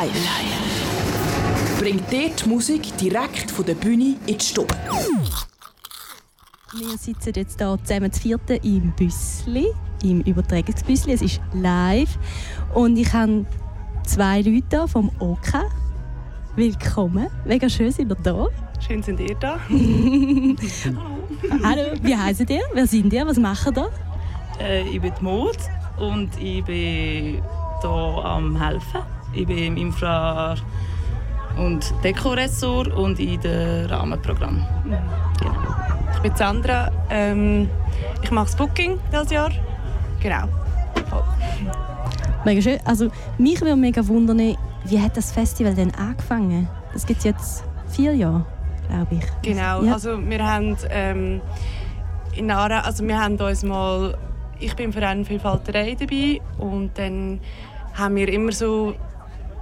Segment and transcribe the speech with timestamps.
[0.00, 0.14] Live.
[0.14, 1.78] Live.
[1.78, 4.74] Bringt dir die Musik direkt von der Bühne in die Stube.
[6.72, 9.66] Wir sitzen jetzt hier zusammen zu vierten im Büssli,
[10.02, 11.12] im Übertragungsbüssli.
[11.12, 12.18] Es ist live.
[12.72, 13.44] Und ich habe
[14.06, 15.66] zwei Leute hier vom OK.
[16.56, 17.26] Willkommen.
[17.44, 18.46] Mega schön sind ihr da.
[18.80, 19.58] Schön sind ihr da.
[19.68, 20.56] Hallo.
[21.62, 22.62] Hallo, wie heißt ihr?
[22.72, 23.26] Wer sind ihr?
[23.26, 23.90] Was macht ihr?
[24.58, 25.58] Äh, ich bin Maud
[25.98, 27.42] und ich bin
[27.82, 29.19] hier am helfen.
[29.32, 30.56] Ich bin im Infra-
[31.56, 34.66] und Dekoressort und in dem Rahmenprogramm.
[34.84, 35.54] Genau.
[36.14, 36.90] Ich bin Sandra.
[37.10, 37.68] Ähm,
[38.22, 39.50] ich mache das Booking dieses Jahr.
[40.20, 40.48] Genau.
[42.44, 42.78] Mega schön.
[42.84, 46.68] Also, mich würde mega wundern, wie hat das Festival denn angefangen?
[46.92, 48.44] Das gibt es jetzt vier Jahre,
[48.88, 49.24] glaube ich.
[49.42, 49.82] Genau.
[49.82, 49.92] Ja.
[49.92, 51.40] Also wir haben ähm,
[52.34, 54.16] in Nara, also wir haben uns mal,
[54.58, 57.40] ich bin im Verein Vielfalterei dabei und dann
[57.94, 58.94] haben wir immer so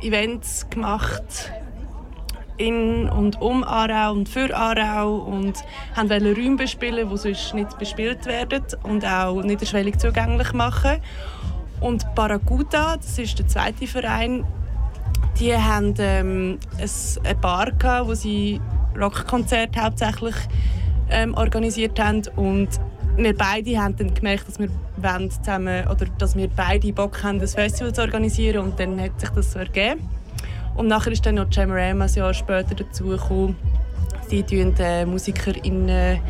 [0.01, 1.53] Events gemacht
[2.59, 5.55] in und um Aarau und für Aarau und
[5.97, 11.00] haben Räume bespielen, die sonst nicht bespielt werden und auch niederschwellig zugänglich machen.
[11.81, 14.45] Und Paracuta, das ist der zweite Verein,
[15.39, 16.91] die haben ähm, ein,
[17.25, 18.61] eine Bar gehabt, wo sie
[18.98, 20.34] Rockkonzerte hauptsächlich
[21.11, 22.69] ähm, organisiert haben und
[23.19, 24.69] wir beide haben dann gemerkt, dass wir
[25.30, 29.30] zusammen oder dass wir beide Bock haben, das Festival zu organisieren und dann hat sich
[29.30, 30.08] das so ergeben.
[30.77, 33.56] Und nachher ist dann noch Jamarama ein Jahr später dazugekommen.
[34.30, 36.20] Die tun äh, MusikerInnen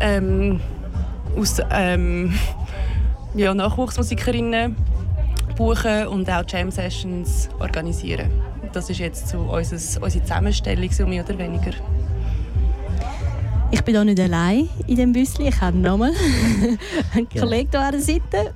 [0.00, 0.60] ähm,
[1.36, 2.34] aus ähm,
[3.34, 4.74] ja, Nachwuchsmusikerinnen
[5.56, 8.30] buchen und auch Jam Sessions organisieren.
[8.72, 11.72] Das ist jetzt so unser, unsere Zusammenstellung, so mehr oder weniger.
[13.70, 15.48] Ich bin hier nicht allein in dem Büssli.
[15.48, 16.12] Ich habe nochmal
[17.14, 17.44] einen Genau.
[17.44, 18.54] Kollegen hier an der Seite.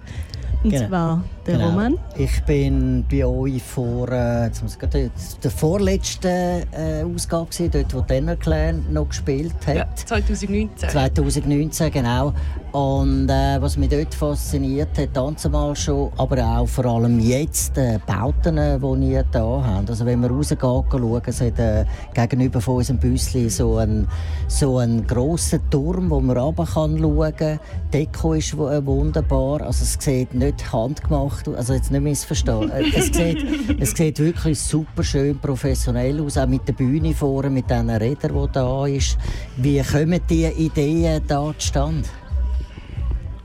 [0.64, 0.88] Und Genau.
[0.88, 1.68] zwar der Genau.
[1.70, 1.98] Roman.
[2.16, 5.10] Ich bin bei euch vor äh, jetzt muss ich gerade,
[5.42, 6.28] der vorletzten
[6.72, 9.76] äh, Ausgabe, gewesen, dort wo Tenor Clan noch gespielt hat.
[9.76, 10.88] Ja, 2019.
[10.88, 12.32] 2019, genau.
[12.72, 17.98] Und äh, was mich dort fasziniert hat, damals schon, aber auch vor allem jetzt, die
[18.06, 19.90] Bauten, die ihr hier habt.
[19.90, 24.08] Also wenn man rausgeht, schauen, es hat äh, gegenüber von unserem Büssli so einen,
[24.48, 27.60] so einen grossen Turm, wo man runter kann schauen kann.
[27.92, 29.60] Die Deko ist wu- äh, wunderbar.
[29.62, 32.70] Also es sieht nicht handgemacht aus, also jetzt nicht missverstehen.
[32.70, 37.50] Äh, es, sieht, es sieht wirklich super schön professionell aus, auch mit der Bühne vorne,
[37.50, 39.18] mit diesen Rädern, die da ist.
[39.56, 42.08] Wie kommen die Ideen da zustande?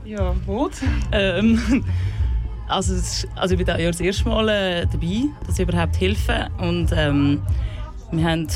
[0.04, 0.72] Ja, Mut.
[1.12, 1.84] Ähm,
[2.68, 2.94] also,
[3.34, 6.48] also ich bin da ja das erste Mal äh, dabei, dass ich überhaupt helfe.
[6.58, 7.42] Und ähm,
[8.12, 8.46] wir haben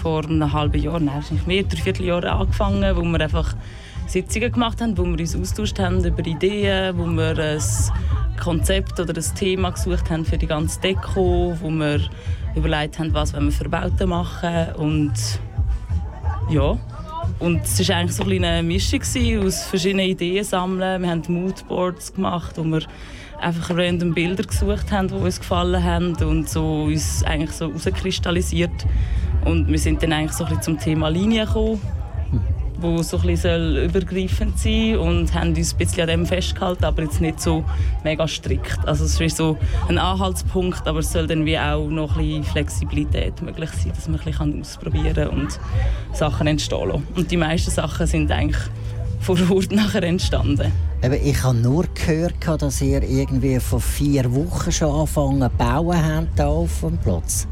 [0.00, 3.54] vor einem halben Jahr, nein, wahrscheinlich mehr, drei Vierteljahr angefangen, wo wir einfach
[4.10, 7.62] Sitzungen gemacht haben, wo wir uns austauscht haben über Ideen, wo wir ein
[8.42, 12.00] Konzept oder ein Thema gesucht haben für die ganze Deko, wo wir
[12.56, 15.12] überlegt haben, was wir für Bauten machen und
[16.50, 16.76] ja,
[17.38, 21.02] und es war eigentlich so eine Mischung gewesen aus verschiedenen Ideen sammeln.
[21.02, 22.82] Wir haben Moodboards gemacht, wo wir
[23.40, 28.86] einfach random Bilder gesucht haben, die uns gefallen haben und so uns eigentlich so herauskristallisiert.
[29.44, 31.80] Und wir sind dann eigentlich so ein bisschen zum Thema Linie gekommen,
[32.80, 36.84] wo so ein bisschen soll übergreifend sein und haben uns ein bisschen an dem festgehalten,
[36.84, 37.64] aber jetzt nicht so
[38.04, 38.86] mega strikt.
[38.86, 39.56] Also es ist so
[39.88, 44.08] ein Anhaltspunkt, aber es soll dann wie auch noch ein bisschen Flexibilität möglich sein, dass
[44.08, 45.60] man ein bisschen ausprobieren kann und
[46.12, 47.06] Sachen entstehen lassen.
[47.14, 48.62] Und die meisten Sachen sind eigentlich
[49.20, 50.72] vor Ort nachher entstanden.
[51.02, 55.96] Eben, ich habe nur gehört, dass ihr irgendwie vor vier Wochen schon angefangen zu bauen
[55.96, 57.46] habt hier auf dem Platz.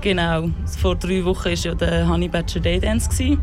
[0.00, 3.36] Genau, vor drei Wochen war ja der Honey Badger Day Dance.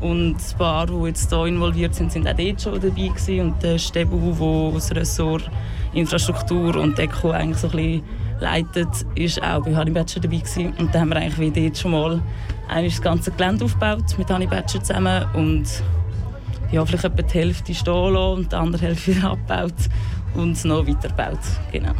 [0.00, 3.08] Und ein paar, die jetzt hier involviert sind, sind auch dort schon dabei.
[3.08, 3.40] Gewesen.
[3.40, 5.50] Und der Stebu, der das Ressort
[5.92, 8.02] Infrastruktur und Deko eigentlich so ein bisschen
[8.40, 10.38] leitet, ist auch bei Honey Badger dabei.
[10.38, 10.72] Gewesen.
[10.78, 12.22] Und da haben wir eigentlich wie dort schon mal
[12.68, 15.26] das ganze Gelände aufgebaut mit Honey Badger zusammen.
[15.34, 15.66] Und
[16.72, 19.74] ja, vielleicht etwa die Hälfte stehen lassen und die andere Hälfte wieder abgebaut
[20.34, 21.40] und noch weitergebaut.
[21.72, 21.92] Genau.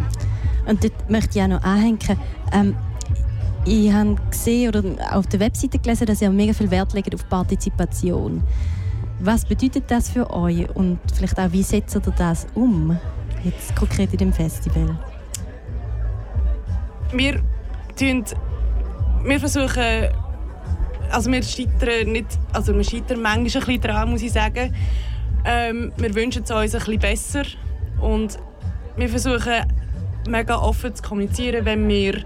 [0.66, 1.98] Und dort möchte ich auch noch anhängen.
[2.52, 2.76] Ähm,
[3.66, 7.28] ich habe gesehen oder auf der Webseite gelesen, dass ihr mega viel Wert legt auf
[7.28, 8.42] Partizipation.
[9.20, 12.98] Was bedeutet das für euch und vielleicht auch, wie setzt ihr das um?
[13.44, 14.98] Jetzt konkret in dem Festival.
[17.12, 17.42] wir,
[17.98, 18.24] tun,
[19.24, 20.08] wir versuchen,
[21.10, 24.74] also wir scheitern nicht, also wir scheitern manchmal ein bisschen dran, muss ich sagen.
[25.44, 27.42] Ähm, wir wünschen es uns ein bisschen besser
[28.00, 28.38] und
[28.96, 29.64] wir versuchen
[30.28, 32.22] mega offen zu kommunizieren, wenn wir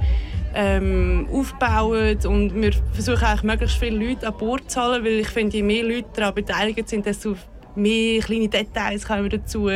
[0.54, 5.28] ähm, aufbauen und wir versuchen eigentlich möglichst viele Leute an Bord zu holen, weil ich
[5.28, 7.36] finde, je mehr Leute daran beteiligt sind, desto
[7.74, 9.68] mehr kleine Details kommen dazu.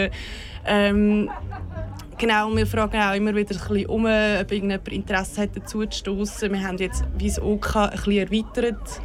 [0.64, 1.28] Ähm,
[2.18, 5.98] Genau, wir fragen auch immer wieder ein bisschen um, ob irgendjemand Interesse hat, dazu zu
[5.98, 6.52] stoßen.
[6.52, 9.00] Wir haben jetzt wie das OK ein bisschen erweitert,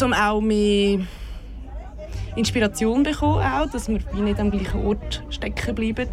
[0.00, 1.00] um auch mehr
[2.36, 6.08] Inspiration zu bekommen, auch, dass wir nicht am gleichen Ort stecken bleiben,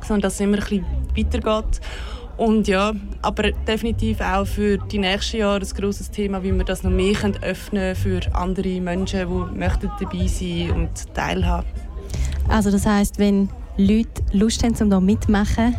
[0.00, 0.84] sondern dass es immer ein bisschen
[1.16, 1.80] weitergeht.
[2.40, 6.82] Und ja, aber definitiv auch für die nächsten Jahre ein grosses Thema, wie wir das
[6.82, 11.68] noch mehr öffnen können für andere Menschen, die möchten dabei sein und teilhaben.
[12.48, 15.76] Also das heißt, wenn Leute Lust haben, um da mitzumachen,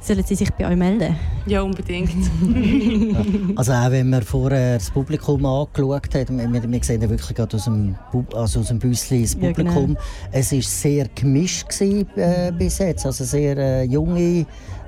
[0.00, 1.14] sollen sie sich bei euch melden?
[1.46, 2.10] Ja, unbedingt.
[3.56, 7.56] also auch wenn man vorher das Publikum angeschaut hat, wir, wir sehen ja wirklich gerade
[7.56, 7.94] aus dem,
[8.34, 10.00] also aus dem Büsschen das Publikum, ja, genau.
[10.32, 14.44] es war sehr gemischt gewesen, äh, bis jetzt, also sehr äh, junge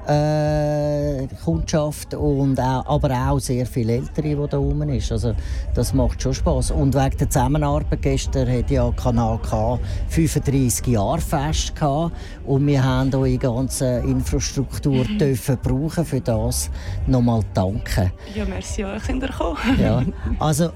[0.06, 5.12] äh, Kundschaft und auch, aber auch sehr viele Ältere, die da rum ist.
[5.12, 5.34] Also
[5.74, 6.70] das macht schon Spaß.
[6.70, 12.12] Und wegen der Zusammenarbeit gestern hat ja Kanal K 35 Jahre fest gehabt
[12.44, 15.18] und wir haben auch die ganze Infrastruktur mhm.
[15.18, 16.70] dürfen brauchen für das.
[17.06, 18.12] Nochmal danken.
[18.34, 19.56] Ja, merci ihr gekommen.
[19.78, 20.02] ja,
[20.38, 20.70] also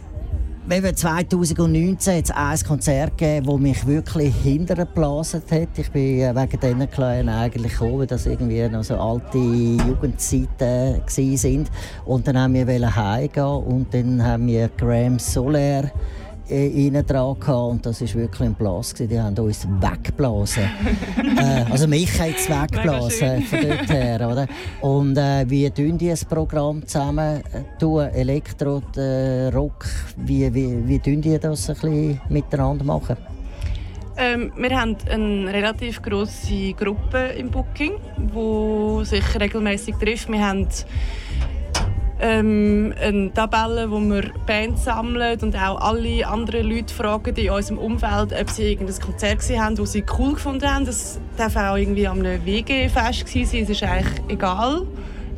[0.85, 5.69] wir 2019 hat es ein Konzert gegeben, das mich wirklich hintergeblasen hat.
[5.79, 11.01] Ich bin äh, wegen diesen Kleinen eigentlich gekommen, weil das irgendwie noch so alte Jugendzeiten
[11.01, 11.69] waren.
[12.05, 15.91] Und dann haben wir heimgehen und dann haben wir Graham Soler
[16.50, 18.94] innen dran und das war wirklich ein Blas.
[18.94, 20.64] Die haben uns weggeblasen.
[21.38, 24.29] äh, also mich hat es weggeblasen von dort her.
[24.31, 24.47] Oder?
[24.81, 27.43] Und äh, wie tun die das Programm zusammen?
[27.79, 29.87] Tun Elektro, äh, Rock,
[30.17, 33.17] wie, wie, wie tun die das ein bisschen miteinander machen?
[34.17, 40.31] Ähm, wir haben eine relativ grosse Gruppe im Booking, die sich regelmäßig trifft.
[40.31, 40.69] Wir haben
[42.20, 47.78] ähm, eine Tabelle, wo wir Bands sammeln und auch alle anderen Leute fragen in unserem
[47.78, 50.84] Umfeld, ob sie irgendein Konzert gesehen haben, das sie cool gefunden haben.
[50.84, 54.87] Das darf auch irgendwie am WG-Fest sein, es ist eigentlich egal,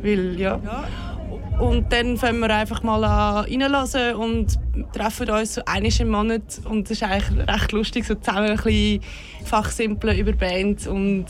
[0.01, 0.59] weil ja.
[0.63, 0.83] ja.
[1.59, 4.59] Und dann fangen wir einfach mal an reinlassen und
[4.93, 8.55] treffen uns so einmal im Monat und es ist eigentlich recht lustig, so zusammen ein
[8.55, 9.01] bisschen
[9.45, 11.25] fachsimpeln über Bands und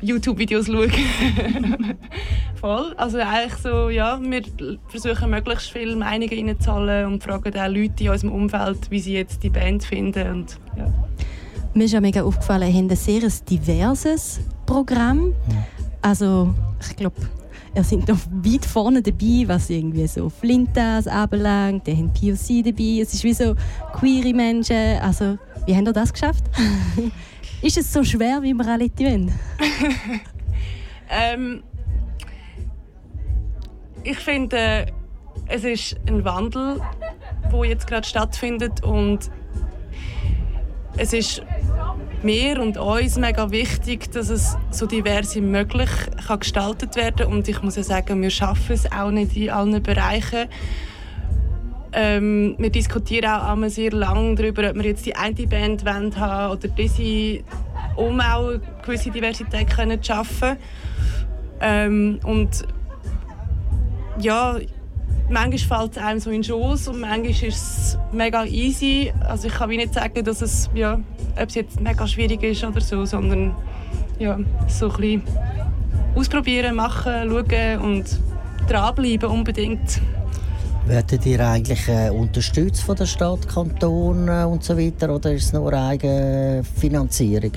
[0.00, 0.90] YouTube-Videos schauen.
[2.66, 2.94] Voll.
[2.96, 4.42] Also eigentlich so, ja, wir
[4.88, 9.40] versuchen möglichst viele Meinungen reinzuholen und fragen auch Leute in unserem Umfeld, wie sie jetzt
[9.44, 10.28] die Band finden.
[10.28, 10.92] Und, ja.
[11.74, 15.32] Mir ist ja mega aufgefallen, ihr habt ein sehr diverses Programm.
[16.02, 17.14] Also, ich glaube,
[17.76, 21.86] ihr seid noch weit vorne dabei, was irgendwie so Flintas anbelangt.
[21.86, 22.98] Ihr habt POC dabei.
[23.00, 23.54] Es ist wie so
[23.92, 24.98] queere Menschen.
[25.00, 26.42] Also, wie habt ihr das geschafft?
[27.62, 29.30] Ist es so schwer, wie wir alle tun?
[31.08, 31.62] ähm,
[34.06, 34.86] ich finde,
[35.48, 36.80] es ist ein Wandel,
[37.52, 39.30] der jetzt gerade stattfindet und
[40.96, 41.42] es ist
[42.22, 45.90] mir und uns mega wichtig, dass es so divers wie möglich
[46.26, 49.82] kann gestaltet werden und ich muss ja sagen, wir schaffen es auch nicht in allen
[49.82, 50.48] Bereichen.
[51.92, 55.84] Ähm, wir diskutieren auch immer sehr lange darüber, ob wir jetzt die eine Band
[56.18, 57.42] haben oder diese,
[57.96, 60.56] um auch eine gewisse Diversität zu schaffen.
[61.60, 62.66] Ähm, und
[64.20, 64.56] ja,
[65.28, 69.12] manchmal fällt es einem so in den Schoß und manchmal ist es mega easy.
[69.20, 71.00] Also ich kann nicht sagen, dass es, ja,
[71.40, 73.54] ob es jetzt mega schwierig ist oder so, sondern
[74.18, 75.22] ja, so ein bisschen
[76.14, 78.20] ausprobieren, machen, schauen und
[78.68, 80.00] dranbleiben unbedingt.
[80.86, 85.46] Werdet ihr eigentlich äh, unterstützt von der Stadt, Kanton äh, und so weiter oder ist
[85.46, 87.50] es nur eigene Finanzierung?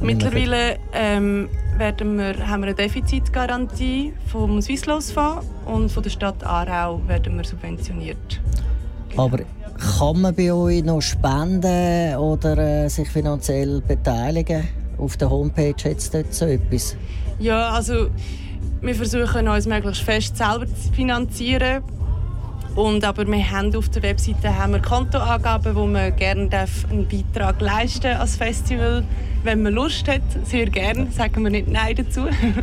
[0.00, 7.00] Mittlerweile ähm, werden wir, haben wir eine Defizitgarantie vom Swisslos-Fonds und von der Stadt Aarau
[7.06, 8.40] werden wir subventioniert.
[9.16, 9.38] Aber
[9.98, 14.68] kann man bei euch noch spenden oder äh, sich finanziell beteiligen?
[14.98, 16.96] Auf der Homepage hat es dort so etwas?
[17.38, 18.08] Ja, also
[18.80, 21.82] wir versuchen uns möglichst fest selber zu finanzieren.
[22.74, 26.48] Und aber wir haben auf der Webseite haben wir Kontoangaben, wo man gerne
[26.90, 29.02] einen Beitrag leisten als Festival.
[29.46, 32.22] Wenn man Lust hat, sehr gerne, sagen wir nicht Nein dazu.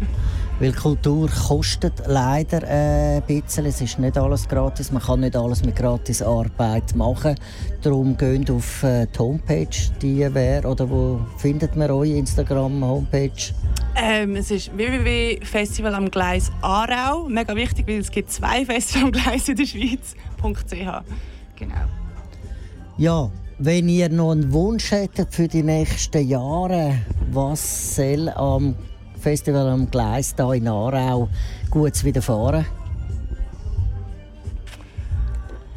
[0.59, 3.65] Weil Kultur kostet leider äh, ein bisschen.
[3.67, 4.91] Es ist nicht alles gratis.
[4.91, 7.35] Man kann nicht alles mit gratis Arbeit machen.
[7.81, 10.67] Darum geht auf äh, die Homepage, die wäre.
[10.67, 13.53] Oder wo findet man eure Instagram-Homepage?
[13.95, 17.29] Ähm, es ist www.festival am Gleis Aarau.
[17.29, 21.05] Mega wichtig, weil es gibt zwei Festival am Gleis in der Schweiz.ch.
[21.55, 21.75] Genau.
[22.97, 26.99] Ja, wenn ihr noch einen Wunsch hättet für die nächsten Jahre,
[27.31, 28.75] was soll am
[29.19, 31.29] Festival am Gleis hier in Aarau
[31.69, 32.65] gut widerfahren?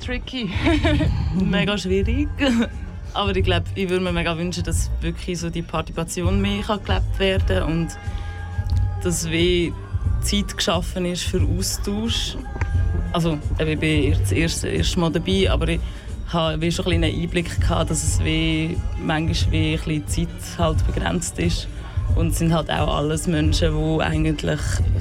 [0.04, 0.50] Tricky.
[1.44, 2.28] Mega schwierig.
[3.14, 6.84] Aber ich glaube, ich würde mir mega wünschen, dass wirklich so die Partizipation mehr kann
[6.84, 7.88] gelebt werden und
[9.02, 9.72] dass wie
[10.20, 12.36] Zeit geschaffen ist für Austausch.
[13.12, 15.80] Also ich bin jetzt das erste, erste Mal dabei, aber ich
[16.28, 20.28] habe schon einen Einblick gehabt, dass es wie manchmal wie ein Zeit
[20.58, 21.68] halt begrenzt ist.
[22.14, 24.60] Und es sind halt auch alles Menschen, die eigentlich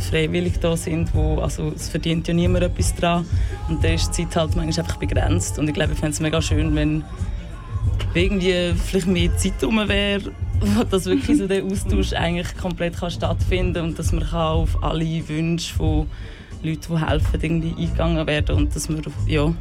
[0.09, 1.13] freiwillig da sind.
[1.15, 3.25] Wo, also es verdient ja niemand etwas dran.
[3.69, 5.57] Und da ist die Zeit halt manchmal einfach begrenzt.
[5.57, 7.03] Und ich glaube, ich fände es mega schön, wenn
[8.13, 10.31] irgendwie vielleicht mehr Zeit rum wäre,
[10.89, 15.27] dass wirklich so der Austausch eigentlich komplett kann stattfinden und dass man kann auf alle
[15.27, 16.07] Wünsche von
[16.63, 19.53] Leuten, die helfen, irgendwie eingegangen werden und dass man, ja,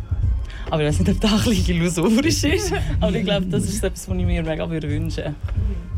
[0.70, 2.72] aber ich weiß nicht, ob das ein bisschen illusorisch ist.
[3.00, 5.34] Aber ich glaube, das ist etwas, was ich mir mega wünschen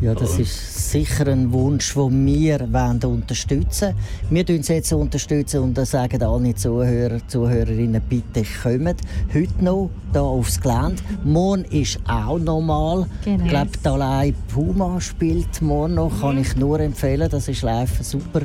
[0.01, 3.97] Ja, das ist sicher ein Wunsch, den wir wollen unterstützen wollen.
[4.31, 10.61] Wir unterstützen jetzt unterstützen und sagen alle Zuhörer, Zuhörerinnen, bitte kommt heute noch hier aufs
[10.61, 11.03] Gelände.
[11.25, 13.07] Morgen ist auch normal.
[13.25, 13.45] Genau.
[13.45, 17.29] Ich glaube, allein Puma spielt morgen noch, kann ich nur empfehlen.
[17.31, 18.43] Das ist live super.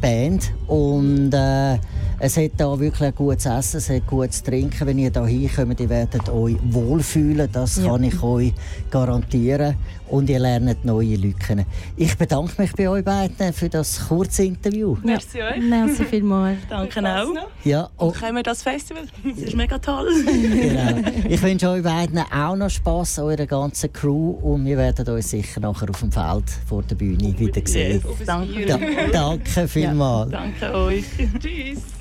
[0.00, 0.52] Band.
[0.66, 1.78] Und äh,
[2.22, 4.86] es hat da wirklich ein gutes Essen, es hat gutes Trinken.
[4.86, 7.90] Wenn ihr hier hinkommt, ihr werdet euch wohlfühlen, das ja.
[7.90, 8.52] kann ich euch
[8.90, 9.74] garantieren.
[10.06, 11.66] Und ihr lernt neue Leute kennen.
[11.96, 14.96] Ich bedanke mich bei euch beiden für das kurze Interview.
[15.02, 15.62] Merci euch.
[15.62, 16.58] Merci vielmals.
[16.68, 17.28] Danke auch.
[17.64, 18.06] Ja, oh.
[18.06, 19.04] Und kommen wir das Festival.
[19.24, 20.08] Das ist mega toll.
[20.26, 21.08] genau.
[21.28, 24.30] Ich wünsche euch beiden auch noch Spass, eurer ganzen Crew.
[24.30, 28.02] Und wir werden euch sicher nachher auf dem Feld vor der Bühne wieder sehen.
[28.04, 28.66] Yes, danke.
[28.66, 28.78] Da,
[29.12, 30.32] danke vielmals.
[30.32, 31.04] Ja, danke euch.
[31.40, 32.00] Tschüss.